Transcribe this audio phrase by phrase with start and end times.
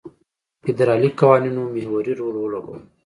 [0.63, 2.77] فدرالي قوانینو محوري رول ولوباوه.